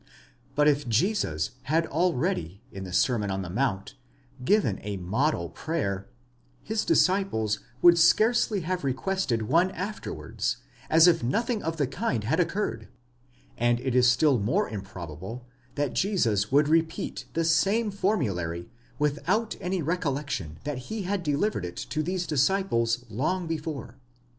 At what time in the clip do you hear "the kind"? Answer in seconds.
11.77-12.23